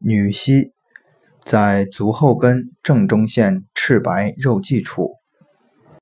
[0.00, 0.72] 女膝
[1.44, 5.19] 在足后跟正中线赤白肉际处。